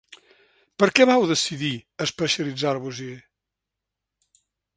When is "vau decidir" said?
1.09-1.71